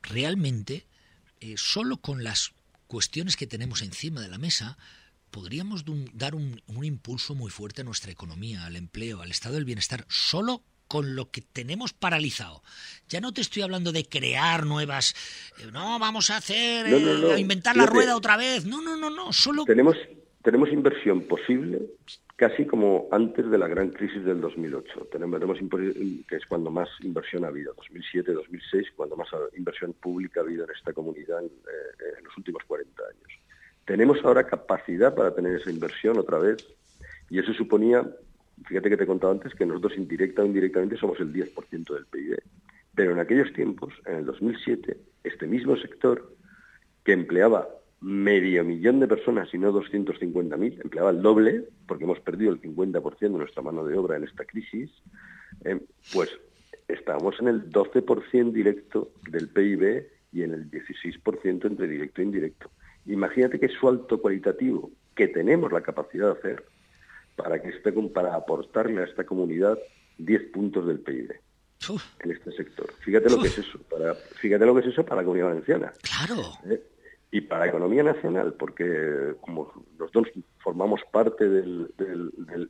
[0.03, 0.87] realmente,
[1.41, 2.53] eh, solo con las
[2.87, 4.77] cuestiones que tenemos encima de la mesa,
[5.31, 10.05] podríamos dar un, impulso muy fuerte a nuestra economía, al empleo, al estado del bienestar,
[10.09, 12.63] solo con lo que tenemos paralizado.
[13.09, 15.15] Ya no te estoy hablando de crear nuevas,
[15.59, 18.65] eh, no, vamos a hacer, a inventar la rueda otra vez.
[18.65, 19.65] No, no, no, no, solo...
[19.65, 19.97] Tenemos,
[20.43, 21.81] tenemos inversión posible
[22.39, 25.09] casi como antes de la gran crisis del 2008.
[25.11, 25.41] Tenemos,
[26.29, 30.63] que es cuando más inversión ha habido, 2007, 2006, cuando más inversión pública ha habido
[30.63, 33.41] en esta comunidad en, eh, los últimos 40 años.
[33.85, 36.65] Tenemos ahora capacidad para tener esa inversión otra vez
[37.29, 38.09] y eso suponía,
[38.69, 42.07] fíjate que te he contado antes, que nosotros indirecta o indirectamente somos el 10% del
[42.07, 42.39] PIB.
[42.95, 46.33] Pero en aquellos tiempos, en el 2007, este mismo sector
[47.03, 47.69] que empleaba
[48.01, 53.19] medio millón de personas y no 250.000, empleaba el doble, porque hemos perdido el 50%
[53.19, 54.91] de nuestra mano de obra en esta crisis,
[55.65, 55.81] eh,
[56.13, 56.31] pues
[56.87, 62.71] estábamos en el 12% directo del PIB y en el 16% entre directo e indirecto.
[63.07, 66.65] Imagínate qué salto cualitativo que tenemos la capacidad de hacer
[67.35, 69.79] para que esté para aportarle a esta comunidad
[70.19, 71.33] 10 puntos del PIB
[72.21, 72.93] en este sector.
[73.01, 75.93] Fíjate lo que es eso, para, fíjate lo que es eso para la comunidad valenciana.
[76.03, 76.43] Claro.
[76.69, 76.83] ¿Eh?
[77.31, 81.93] Y para economía nacional, porque como los dos formamos parte del,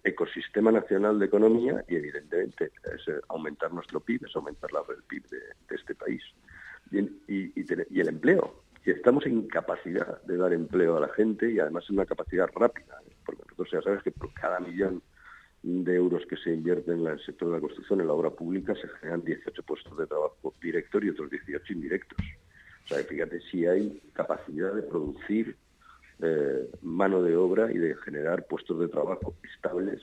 [0.02, 5.02] ecosistema nacional de economía y evidentemente es eh, aumentar nuestro PIB, es aumentar la, el
[5.04, 6.22] PIB de, este país.
[6.90, 11.60] Y, y, el empleo, que estamos en capacidad de dar empleo a la gente y
[11.60, 13.12] además en una capacidad rápida, ¿eh?
[13.24, 15.02] porque nosotros ya sabes que por cada millón
[15.62, 18.74] de euros que se invierten en el sector de la construcción, en la obra pública,
[18.74, 22.18] se generan 18 puestos de trabajo directos y otros 18 indirectos.
[22.88, 25.56] O sea, fíjate si hay capacidad de producir
[26.20, 30.00] eh, mano de obra y de generar puestos de trabajo estables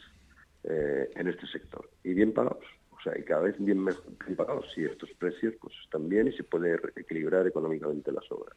[0.64, 2.64] eh, en este sector y bien pagados.
[2.92, 4.66] O sea, y cada vez bien, mejor, pagados.
[4.76, 8.56] Si estos precios pues están bien y se puede equilibrar económicamente las obras.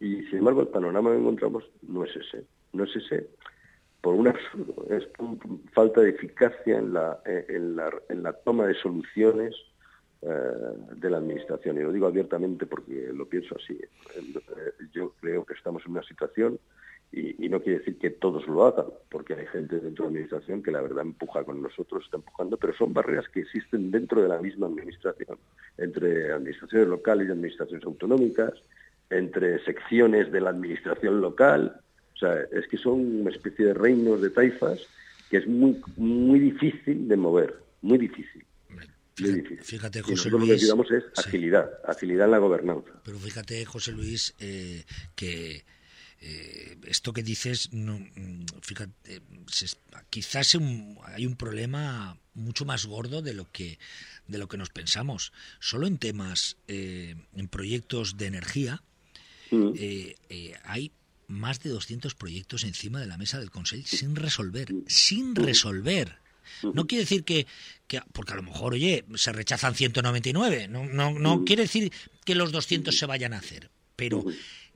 [0.00, 2.44] y sin embargo, el panorama que encontramos no es ese.
[2.74, 3.30] No es ese
[4.02, 4.86] por un absurdo.
[4.90, 5.08] Es
[5.72, 9.77] falta de eficacia en la, en la, en la toma de soluciones eh,
[10.20, 11.78] de la Administración.
[11.78, 13.74] Y lo digo abiertamente porque lo pienso así.
[13.74, 14.32] Eh,
[14.92, 16.58] yo creo que estamos en una situación,
[17.10, 20.62] y, no quiere decir que todos lo hagan, porque hay gente dentro de la Administración
[20.62, 24.28] que la verdad empuja con nosotros, está empujando, pero son barreras que existen dentro de
[24.28, 25.38] la misma Administración,
[25.78, 28.52] entre administraciones locales y administraciones autonómicas,
[29.08, 31.80] entre secciones de la Administración local.
[32.14, 34.86] O sea, es que son una especie de reinos de taifas
[35.30, 38.44] que es muy, muy difícil de mover, muy difícil.
[39.62, 40.68] Fíjate, José Luis.
[40.68, 42.90] Lo que es agilidad, agilidad en la gobernanza.
[43.04, 45.64] Pero fíjate, José Luis, eh, que
[46.20, 49.22] eh, esto que dices, no, mm, fíjate,
[50.10, 50.56] quizás
[51.04, 53.78] hay un problema mucho más gordo de lo que
[54.26, 55.32] de lo que nos pensamos.
[55.58, 58.82] Solo en temas, eh, en proyectos de energía,
[59.50, 59.72] mm.
[60.64, 60.92] hay
[61.28, 64.84] más de 200 proyectos encima de la mesa del Consejo sin resolver, mm.
[64.86, 66.18] sin resolver.
[66.62, 67.46] No quiere decir que,
[68.12, 71.92] porque a lo mejor, oye, se rechazan 199, no, no, no quiere decir
[72.24, 74.24] que los 200 se vayan a hacer, pero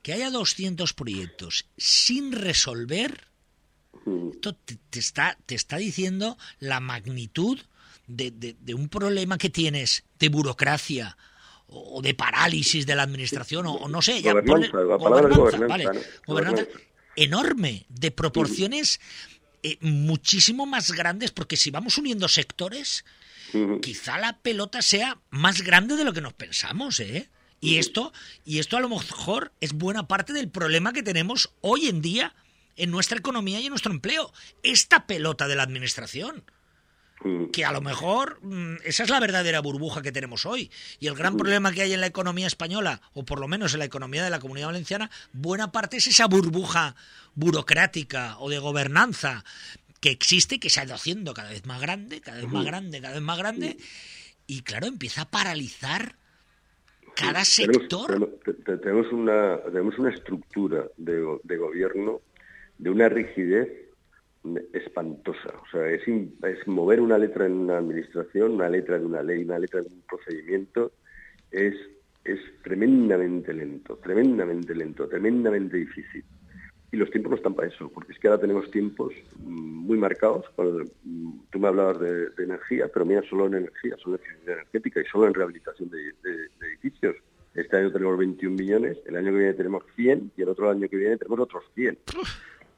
[0.03, 3.29] que haya 200 proyectos sin resolver,
[4.33, 7.59] esto te, está, te está diciendo la magnitud
[8.07, 11.17] de, un problema que tienes de burocracia
[11.69, 15.93] o de parálisis de la administración o, no sé, ya gobernanza,
[17.17, 19.01] enorme, de proporciones
[19.62, 23.05] eh, muchísimo más grandes, porque si vamos uniendo sectores,
[23.83, 27.29] quizá la pelota sea más grande de lo que nos pensamos, ¿eh?
[27.61, 28.12] Y esto,
[28.44, 32.35] y esto a lo mejor es buena parte del problema que tenemos hoy en día
[32.77, 34.33] en nuestra economía y en nuestro empleo.
[34.64, 36.44] Esta pelota de la administración.
[37.25, 37.47] Mm.
[37.47, 40.71] que a lo mejor mm, esa es la verdadera burbuja que tenemos hoy.
[40.99, 41.37] Y el gran mm.
[41.37, 44.31] problema que hay en la economía española, o por lo menos en la economía de
[44.31, 46.97] la comunidad valenciana, buena parte es esa burbuja
[47.35, 49.45] burocrática o de gobernanza
[50.01, 53.01] que existe, que se ha ido haciendo cada vez más grande, cada vez más grande,
[53.01, 53.77] cada vez más grande,
[54.49, 56.17] y claro, empieza a paralizar
[57.15, 58.41] cada sector.
[58.65, 62.21] Tenemos, una, tenemos una estructura de, de gobierno
[62.79, 63.69] de una rigidez
[64.72, 65.55] espantosa.
[65.62, 69.44] O sea, es, es, mover una letra en una administración, una letra de una ley,
[69.44, 70.92] una letra de un procedimiento,
[71.50, 71.74] es,
[72.24, 76.24] es tremendamente lento, tremendamente lento, tremendamente difícil.
[76.90, 79.96] Y los tiempos no están para eso, porque es que ahora tenemos tiempos mm, muy
[79.96, 80.44] marcados.
[80.57, 85.05] tú me hablabas de, energía, pero mira, solo en energía, solo en eficiencia energética y
[85.05, 87.16] solo en rehabilitación de, de edificios.
[87.55, 90.88] Este año tenemos 21 millones, el año que viene tenemos 100 y el otro año
[90.88, 91.98] que viene tenemos otros 100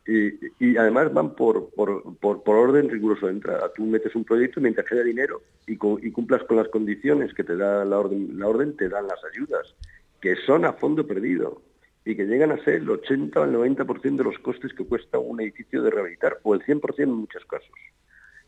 [0.06, 3.72] y, además van por, por, por, orden riguroso de entrada.
[3.74, 7.56] Tú metes un proyecto mientras queda dinero y, y, cumplas con las condiciones que te
[7.56, 9.74] da la orden, la orden te dan las ayudas,
[10.20, 11.62] que son a fondo perdido
[12.04, 15.18] y que llegan a ser el 80 o el 90% de los costes que cuesta
[15.18, 17.70] un edificio de rehabilitar, o el 100% en muchos casos.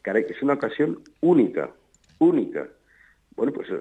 [0.03, 1.71] Caray, es una ocasión única,
[2.19, 2.69] única
[3.37, 3.81] bueno, pues eh,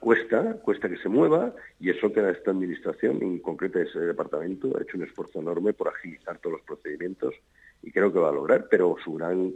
[0.00, 4.82] cuesta, cuesta que se mueva y eso que esta administración, en concreto ese departamento, ha
[4.82, 7.34] hecho un esfuerzo enorme por agilizar todos los procedimientos
[7.82, 9.52] y creo que va a lograr, pero su gran,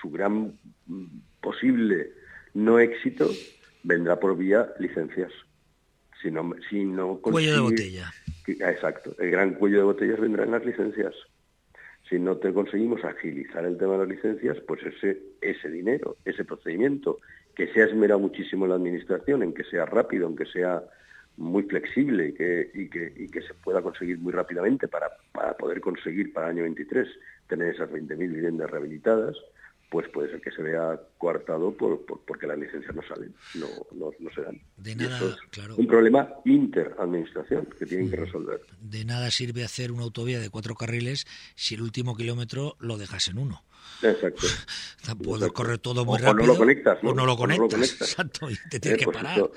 [0.00, 0.58] su gran
[1.40, 2.12] posible
[2.54, 3.30] no éxito
[3.84, 5.32] vendrá por vía licencias.
[6.20, 8.12] Si no, si no cuello de botella.
[8.46, 11.14] Exacto, el gran cuello de botellas vendrá en las licencias.
[12.08, 16.44] Si no te conseguimos agilizar el tema de las licencias, pues ese, ese dinero, ese
[16.44, 17.20] procedimiento
[17.58, 20.80] que se ha esmerado muchísimo en la administración, en que sea rápido, en que sea
[21.36, 25.56] muy flexible y que, y que, y que se pueda conseguir muy rápidamente para, para
[25.56, 27.08] poder conseguir para el año 23
[27.48, 29.34] tener esas 20.000 viviendas rehabilitadas,
[29.90, 34.12] pues puede ser que se vea coartado por, porque las licencias no salen, no, no,
[34.20, 34.60] no se dan.
[34.76, 35.74] De nada, claro.
[35.76, 38.60] Un problema interadministración que tienen que resolver.
[38.80, 43.26] De nada sirve hacer una autovía de cuatro carriles si el último kilómetro lo dejas
[43.28, 43.64] en uno.
[44.02, 44.46] Exacto.
[45.22, 46.44] Puedes correr todo muy rápido.
[46.44, 47.02] O no lo conectas.
[47.02, 47.10] ¿no?
[47.10, 48.00] O no lo conectas.
[48.00, 49.50] Exacto, y te tienes eh, que pues parar.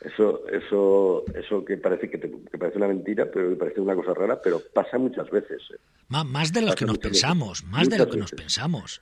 [0.00, 2.18] Eso, eso, eso que parece que,
[2.58, 5.62] parece una mentira, pero que parece una cosa rara, pero pasa muchas veces.
[5.72, 5.78] ¿eh?
[6.08, 9.00] Más, de lo que nos pensamos, más de lo que nos pensamos.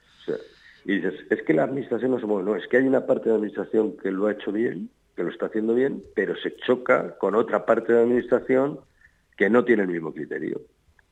[0.84, 3.24] Y dices, es que la administración no se mueve, no, es que hay una parte
[3.24, 6.56] de la administración que lo ha hecho bien, que lo está haciendo bien, pero se
[6.56, 8.80] choca con otra parte de la administración
[9.36, 10.62] que no tiene el mismo criterio.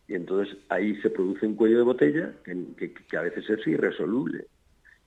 [0.09, 4.47] Y entonces ahí se produce un cuello de botella que, que a veces es irresoluble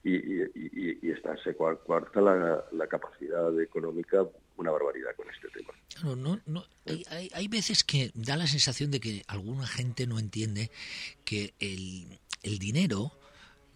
[0.03, 4.25] y, y, y, está, se cuarta la, la, capacidad económica
[4.57, 5.73] una barbaridad con este tema.
[6.03, 6.65] No, no, no.
[6.85, 10.71] Hay, hay, veces que da la sensación de que alguna gente no entiende
[11.23, 13.11] que el, el dinero,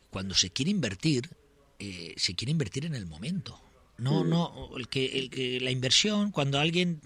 [0.10, 1.30] cuando se quiere invertir,
[1.78, 3.60] eh, se quiere invertir en el momento.
[3.98, 7.00] No, no, el que, el que la inversión, cuando alguien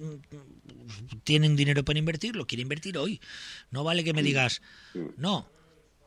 [1.24, 3.22] tiene un dinero para invertir, lo quiere invertir hoy.
[3.72, 4.62] No vale que me digas,
[5.18, 5.48] no,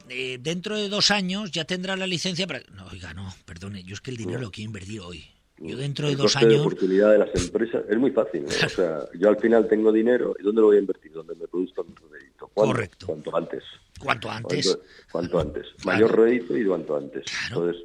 [0.08, 2.60] eh, dentro de dos años ya tendrá la licencia para...
[2.74, 5.24] No, oiga, no, perdone, yo es que el dinero lo quiero invertir hoy.
[5.58, 6.54] Yo dentro de dos años...
[6.54, 8.44] La oportunidad de las empresas es muy fácil.
[8.44, 11.12] O sea, yo al final tengo dinero y ¿dónde lo voy a invertir?
[11.12, 12.48] Donde me produzca un rédito.
[12.48, 13.06] Correcto.
[13.06, 13.62] Cuanto antes.
[14.00, 14.78] Cuanto antes.
[15.12, 15.66] Cuanto, antes.
[15.84, 17.24] Mayor rédito y cuanto antes.
[17.48, 17.82] Entonces,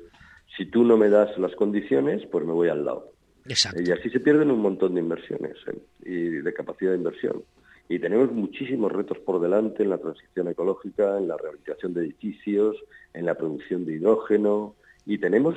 [0.58, 3.12] si tú no me das las condiciones, pues me voy al lado.
[3.48, 3.82] Exacto.
[3.82, 5.78] Y así se pierden un montón de inversiones ¿eh?
[6.04, 7.43] y de capacidad de inversión.
[7.89, 12.76] Y tenemos muchísimos retos por delante en la transición ecológica, en la rehabilitación de edificios,
[13.13, 14.76] en la producción de hidrógeno.
[15.06, 15.56] Y tenemos,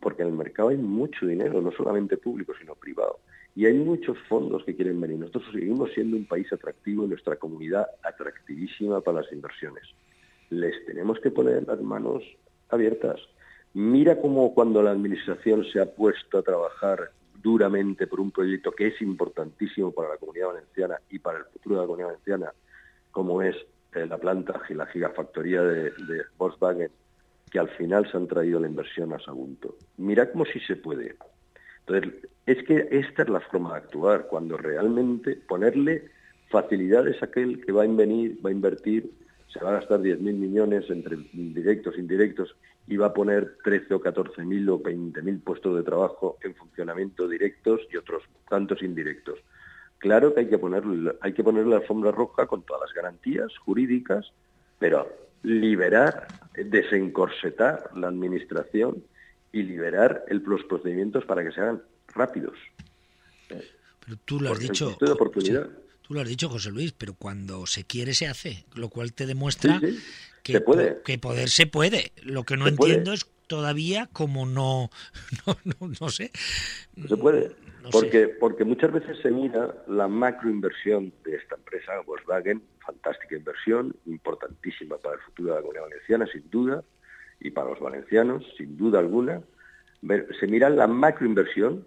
[0.00, 3.18] porque en el mercado hay mucho dinero, no solamente público, sino privado.
[3.54, 5.18] Y hay muchos fondos que quieren venir.
[5.18, 9.84] Nosotros seguimos siendo un país atractivo y nuestra comunidad atractivísima para las inversiones.
[10.48, 12.22] Les tenemos que poner las manos
[12.70, 13.20] abiertas.
[13.78, 17.10] Mira cómo cuando la Administración se ha puesto a trabajar
[17.42, 21.74] duramente por un proyecto que es importantísimo para la comunidad valenciana y para el futuro
[21.74, 22.52] de la comunidad valenciana,
[23.10, 23.54] como es
[23.94, 25.92] eh, la planta y la gigafactoría de,
[26.38, 26.90] Volkswagen,
[27.50, 29.76] que al final se han traído la inversión a Sagunto.
[29.98, 31.14] Mira cómo sí se puede.
[31.86, 36.08] Entonces, es que esta es la forma de actuar, cuando realmente ponerle
[36.48, 39.10] facilidades a aquel que va a venir, va a invertir,
[39.52, 44.00] se va a gastar 10.000 millones entre directos, indirectos, y va a poner 13 o
[44.00, 49.38] 14 mil o 20 mil puestos de trabajo en funcionamiento directos y otros tantos indirectos.
[49.98, 53.56] Claro que hay que ponerle, hay que ponerle la alfombra roja con todas las garantías
[53.58, 54.32] jurídicas,
[54.78, 55.08] pero
[55.42, 59.02] liberar, desencorsetar la administración
[59.52, 61.82] y liberar el, los procedimientos para que sean
[62.14, 62.56] rápidos.
[63.48, 64.96] Pero tú lo has dicho.
[66.06, 69.26] Tú lo has dicho, José Luis, pero cuando se quiere se hace, lo cual te
[69.26, 69.80] demuestra
[70.42, 71.02] que, puede.
[71.04, 72.12] que poder se puede.
[72.22, 74.90] Lo que no entiendo es todavía como no,
[75.44, 75.56] no,
[76.00, 76.30] no, sé.
[77.08, 77.52] se puede.
[77.90, 84.98] porque, porque muchas veces se mira la macroinversión de esta empresa, Volkswagen, fantástica inversión, importantísima
[84.98, 86.84] para el futuro de la comunidad valenciana, sin duda,
[87.40, 89.42] y para los valencianos, sin duda alguna.
[90.38, 91.84] Se mira la macroinversión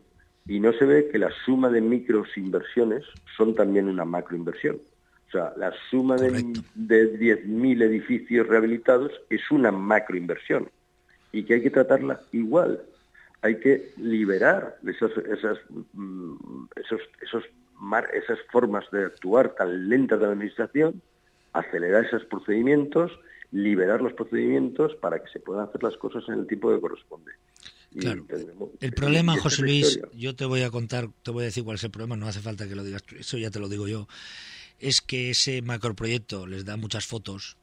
[0.49, 3.05] y no se ve que la suma de microinversiones
[3.37, 4.81] son también una macroinversión.
[5.27, 6.31] O sea, la suma de,
[6.73, 10.67] de 10.000 edificios rehabilitados es una macroinversión
[11.31, 12.81] y que hay que tratarla igual.
[13.43, 15.59] Hay que liberar esas, esas,
[15.93, 17.43] mm, esos, esos,
[18.13, 20.99] esas formas de actuar tan lentas de la Administración,
[21.53, 23.11] acelerar esos procedimientos,
[23.51, 27.33] liberar los procedimientos para que se puedan hacer las cosas en el tiempo que corresponde.
[27.97, 28.25] Claro.
[28.79, 31.83] El problema, José Luis, yo te voy a contar, te voy a decir cuál es
[31.83, 34.07] el problema, no hace falta que lo digas, eso ya te lo digo yo
[34.79, 37.57] es que ese macroproyecto les da muchas fotos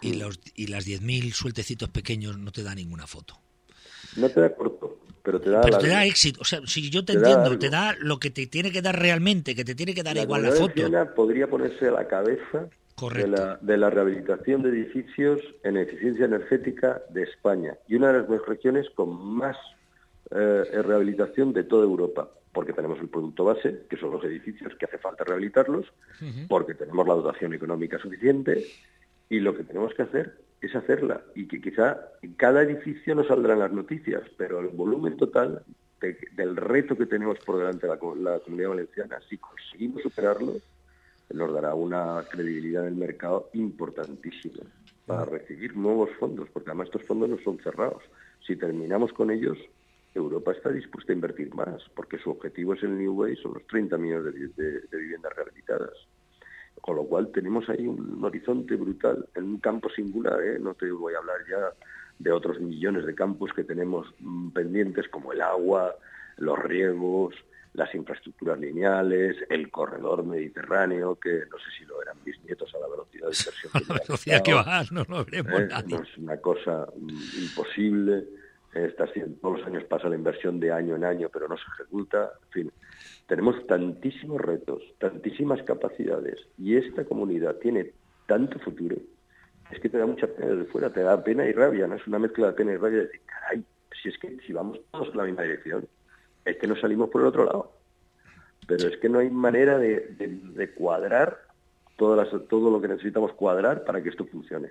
[0.00, 0.20] y, mm.
[0.20, 3.38] los, y las 10.000 sueltecitos pequeños no te da ninguna foto.
[4.16, 6.40] No te da corto, pero te da, pero te da éxito.
[6.40, 9.54] O sea, si yo te, entiendo, te da lo que te tiene que dar realmente,
[9.54, 10.82] que te tiene que dar igual la foto.
[11.14, 12.68] podría ponerse a la cabeza
[13.08, 18.28] de la, de la, rehabilitación de edificios en eficiencia energética de España y una de
[18.28, 19.56] las regiones con más
[20.30, 24.86] eh, rehabilitación de toda Europa porque tenemos el producto base, que son los edificios que
[24.86, 25.86] hace falta rehabilitarlos,
[26.48, 28.66] porque tenemos la dotación económica suficiente,
[29.28, 31.22] y lo que tenemos que hacer es hacerla.
[31.34, 35.62] Y que quizá en cada edificio no saldrán las noticias, pero el volumen total
[36.00, 37.98] del reto que tenemos por delante de la,
[38.40, 40.54] comunidad valenciana, si conseguimos superarlo,
[41.32, 44.64] nos dará una credibilidad en el mercado importantísima
[45.06, 48.02] para recibir nuevos fondos, porque además estos fondos no son cerrados.
[48.46, 49.58] Si terminamos con ellos,
[50.14, 53.66] Europa está dispuesta a invertir más, porque su objetivo es el New Way, son los
[53.66, 55.94] 30 millones de, viviendas rehabilitadas.
[56.80, 60.58] Con lo cual tenemos ahí un horizonte brutal en un campo singular, ¿eh?
[60.58, 61.72] no te voy a hablar ya
[62.18, 65.94] de otros millones de campos que tenemos mm, pendientes como el agua,
[66.38, 67.34] los riegos,
[67.74, 72.78] las infraestructuras lineales, el corredor mediterráneo, que no sé si lo eran mis nietos a
[72.78, 73.72] la velocidad de inversión.
[73.74, 75.68] a la velocidad que vas, no lo veremos ¿Eh?
[76.02, 78.24] es una cosa mm, imposible
[78.74, 79.10] Estas,
[79.40, 82.32] todos los años pasa la inversión de año en año, pero no se ejecuta.
[82.46, 82.72] En fin,
[83.26, 87.92] tenemos tantísimos retos, tantísimas capacidades y esta comunidad tiene
[88.26, 88.96] tanto futuro.
[89.70, 91.94] Es que te da mucha pena desde fuera, te da pena y rabia, ¿no?
[91.94, 93.64] Es una mezcla de pena y rabia de decir, caray,
[94.02, 95.88] si es que si vamos todos en la misma dirección,
[96.44, 97.72] es que no salimos por el otro lado.
[98.66, 101.38] Pero es que no hay manera de, cuadrar
[101.96, 104.70] todo, todo lo que necesitamos cuadrar para que esto funcione.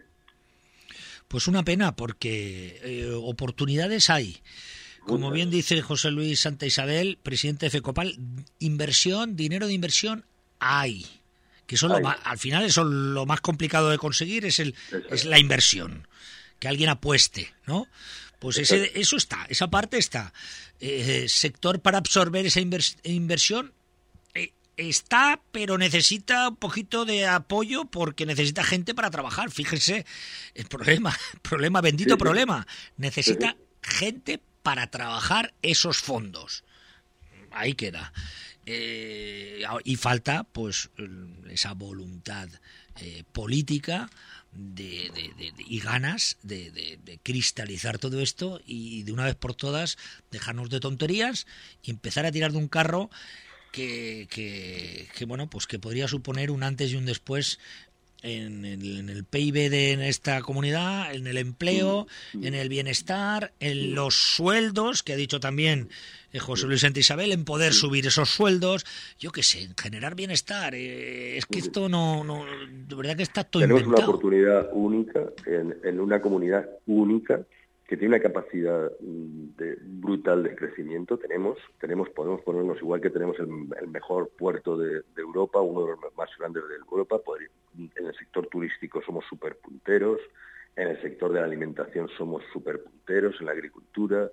[1.28, 4.42] Pues una pena, porque eh, oportunidades hay.
[5.06, 8.16] Como bien dice José Luis Santa Isabel, presidente de FECOPAL,
[8.60, 10.26] inversión, dinero de inversión
[10.60, 11.06] hay.
[11.66, 14.76] Que son al final eso lo más complicado de conseguir es, el,
[15.10, 16.08] es la inversión.
[16.60, 17.88] Que alguien apueste, ¿no?
[18.40, 20.34] Pues ese, eso está, esa parte está.
[20.82, 23.74] Eh, sector para absorber esa inversión
[24.34, 29.52] eh, está, pero necesita un poquito de apoyo porque necesita gente para trabajar.
[29.52, 30.06] Fíjense,
[30.56, 32.66] el problema, problema, bendito problema.
[32.96, 36.64] Necesita gente para trabajar esos fondos.
[37.52, 38.14] Ahí queda.
[38.66, 40.92] Eh, y falta, pues,
[41.50, 42.48] esa voluntad
[43.32, 44.10] política
[44.52, 45.12] de,
[45.58, 49.98] y ganas de, cristalizar todo esto y de una vez por todas
[50.32, 51.48] dejarnos de tonterías
[51.84, 53.10] y empezar a tirar de un carro
[53.72, 57.60] que, que, bueno pues que podría suponer un antes y un después
[58.22, 65.04] en el, PIB de esta comunidad, en el empleo, en el bienestar, en los sueldos,
[65.04, 65.90] que ha dicho también
[66.34, 68.86] eh, José Luis Santa Isabel, en poder subir esos sueldos,
[69.20, 70.76] yo qué sé, en generar bienestar.
[70.76, 75.22] Eh, es que esto no, no, de verdad que está todo Tenemos una oportunidad única
[75.46, 77.42] en, en una comunidad única
[77.90, 81.18] que tiene una capacidad mm, de, brutal de crecimiento.
[81.18, 86.16] Tenemos, tenemos, podemos ponernos igual que tenemos el, mejor puerto de, Europa, uno de los
[86.16, 87.20] más grandes de Europa.
[87.76, 90.20] en el sector turístico somos súper punteros,
[90.76, 94.30] en el sector de la alimentación somos súper punteros, en la agricultura.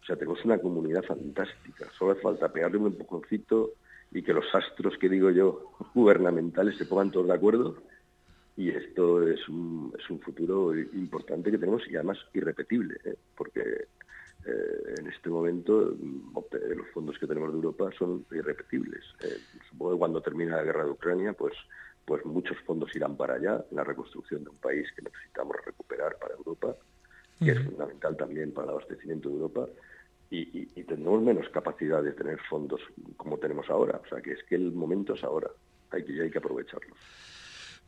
[0.00, 1.90] O sea, tenemos una comunidad fantástica.
[1.98, 3.72] Solo hace falta pegarle un empujoncito
[4.12, 7.82] y que los astros que digo yo gubernamentales se pongan todos de acuerdo
[8.60, 13.16] y esto es un, es un futuro importante que tenemos y además irrepetible, ¿eh?
[13.34, 13.62] porque
[14.44, 16.34] eh, en este momento mm,
[16.76, 19.02] los fondos que tenemos de Europa son irrepetibles.
[19.22, 19.38] Eh,
[19.70, 21.54] supongo que cuando termine la guerra de Ucrania, pues,
[22.04, 26.18] pues muchos fondos irán para allá, en la reconstrucción de un país que necesitamos recuperar
[26.18, 26.76] para Europa,
[27.38, 29.68] que es fundamental también para el abastecimiento de Europa,
[30.28, 32.82] y, y, tendremos menos capacidad de tener fondos
[33.16, 34.02] como tenemos ahora.
[34.04, 35.48] O sea, que es que el momento es ahora,
[35.90, 36.94] hay que, hay que aprovecharlo.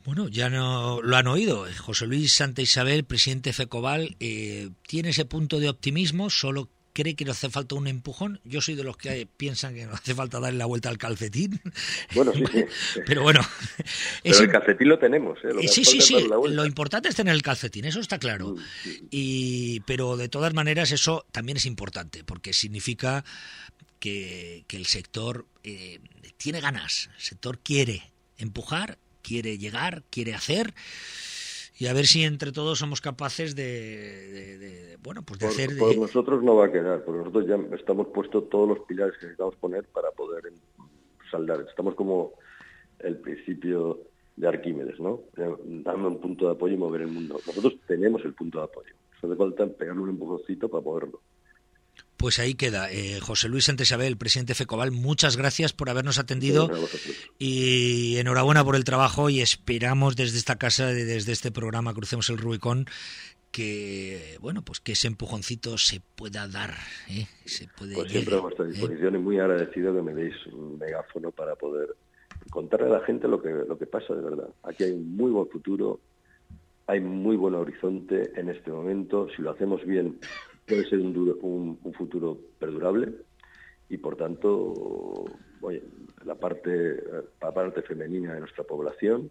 [0.04, 1.66] Bueno, ya no lo han oído.
[1.78, 7.24] José Luis Santa Isabel, presidente FECOBAL, eh, tiene ese punto de optimismo, solo cree que
[7.24, 8.40] no hace falta un empujón.
[8.44, 11.60] Yo soy de los que piensan que no hace falta darle la vuelta al calcetín.
[12.14, 13.00] Bueno, sí, sí.
[13.06, 13.40] Pero bueno.
[14.22, 15.38] Pero el calcetín lo tenemos.
[15.44, 15.52] ¿eh?
[15.54, 16.26] Lo sí, sí, sí.
[16.28, 18.50] Lo importante es tener el calcetín, eso está claro.
[18.50, 18.58] Mm,
[19.10, 23.24] y, pero de todas maneras eso también es importante, porque significa
[23.98, 26.00] que, el sector eh,
[26.36, 28.02] tiene ganas, el sector quiere
[28.36, 30.74] empujar quiere llegar, quiere hacer
[31.78, 36.42] y a ver si entre todos somos capaces de, bueno pues de hacer por nosotros
[36.42, 39.84] no va a quedar porque nosotros ya estamos puestos todos los pilares que necesitamos poner
[39.84, 40.52] para poder
[41.30, 41.64] saldar.
[41.68, 42.34] Estamos como
[43.00, 44.00] el principio
[44.36, 47.40] de Arquímedes no darme un punto de apoyo y mover el mundo.
[47.46, 48.94] Nosotros tenemos el punto de apoyo.
[49.20, 51.20] Solo falta pegarle un empujoncito para poderlo
[52.22, 52.88] pues ahí queda.
[52.92, 56.70] Eh, José Luis Entesabel, presidente FECOBAL, muchas gracias por habernos atendido
[57.36, 62.38] y enhorabuena por el trabajo y esperamos desde esta casa, desde este programa Crucemos el
[62.38, 62.86] Rubicón,
[63.50, 66.70] que bueno pues que ese empujoncito se pueda dar
[67.10, 67.26] ¿eh?
[67.44, 68.68] se puede pues siempre a vuestra ¿eh?
[68.68, 71.88] disposición y muy agradecido que me deis un megáfono para poder
[72.50, 75.32] contarle a la gente lo que lo que pasa de verdad aquí hay un muy
[75.32, 75.98] buen futuro
[76.86, 80.18] hay muy buen horizonte en este momento si lo hacemos bien
[80.66, 83.12] puede ser un, futuro perdurable
[83.88, 85.24] y por tanto
[86.24, 87.02] la parte
[87.40, 89.30] la parte femenina de nuestra población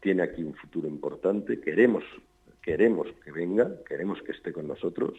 [0.00, 1.60] tiene aquí un futuro importante.
[1.60, 2.04] Queremos
[2.62, 5.14] queremos que venga queremos que esté con nosotros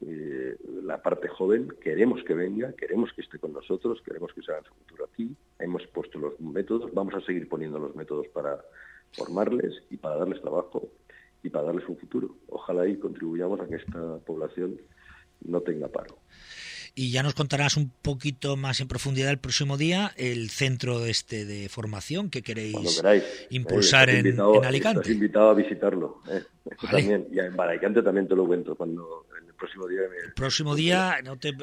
[0.00, 4.52] eh, la parte joven queremos que venga queremos que esté con nosotros queremos que se
[4.52, 5.36] haga su futuro aquí.
[5.58, 8.64] Hemos puesto los métodos vamos a seguir poniendo los métodos para
[9.12, 10.88] formarles y para darles trabajo
[11.44, 12.34] y para darles un futuro.
[12.48, 14.80] Ojalá y contribuyamos a que esta población
[15.44, 16.18] no tenga paro.
[16.96, 21.44] Y ya nos contarás un poquito más en profundidad el próximo día el centro este
[21.44, 23.02] de formación que queréis
[23.50, 25.00] impulsar en, Alicante.
[25.00, 26.22] Estás invitado a visitarlo.
[26.30, 26.42] ¿eh?
[26.90, 30.00] también, y en Alicante también te lo cuento cuando el próximo día.
[30.24, 31.14] El próximo día.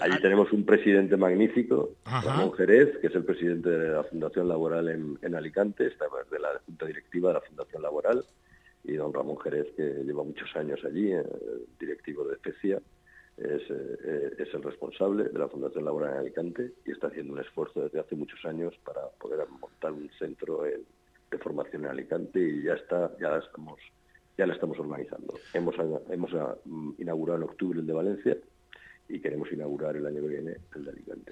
[0.01, 4.89] Allí tenemos un presidente magnífico, Ramón Jerez, que es el presidente de la Fundación Laboral
[4.89, 8.25] en, en Alicante, está de la Junta Directiva de la Fundación Laboral
[8.83, 11.23] y don Ramón Jerez, que lleva muchos años allí, eh,
[11.79, 12.81] directivo de Especia,
[13.37, 17.39] es, eh, es, el responsable de la Fundación Laboral en Alicante y está haciendo un
[17.39, 22.63] esfuerzo desde hace muchos años para poder montar un centro de formación en Alicante y
[22.63, 23.79] ya está, ya estamos,
[24.37, 25.33] ya la estamos organizando.
[25.53, 25.75] Hemos,
[26.09, 26.31] hemos
[26.99, 28.37] inaugurado en octubre el de Valencia
[29.11, 31.31] y queremos inaugurar el año que viene el de Alicante.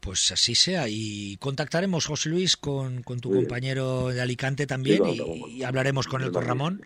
[0.00, 0.88] Pues así sea.
[0.88, 6.32] Y contactaremos, José Luis, con, con tu compañero de Alicante también y, hablaremos con él,
[6.32, 6.82] con Ramón,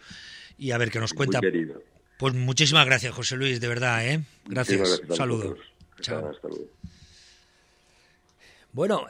[0.59, 1.40] y a ver qué nos cuenta.
[2.18, 4.22] Pues muchísimas gracias, José Luis, de verdad, ¿eh?
[4.47, 5.03] Gracias.
[5.11, 5.59] Saludos.
[6.01, 6.32] Chao.
[8.72, 9.07] Bueno,